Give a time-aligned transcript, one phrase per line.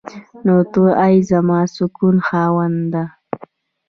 [0.45, 3.03] نو ته ای زما د سکوت خاونده.